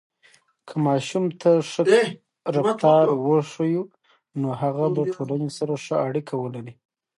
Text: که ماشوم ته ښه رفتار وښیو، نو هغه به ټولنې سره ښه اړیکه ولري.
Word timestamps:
که 0.67 0.75
ماشوم 0.85 1.25
ته 1.41 1.51
ښه 1.71 1.83
رفتار 2.55 3.05
وښیو، 3.25 3.83
نو 4.41 4.47
هغه 4.61 4.85
به 4.95 5.01
ټولنې 5.13 5.49
سره 5.57 5.73
ښه 5.85 5.95
اړیکه 6.07 6.33
ولري. 6.37 6.73